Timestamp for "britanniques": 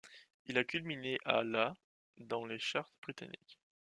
3.03-3.59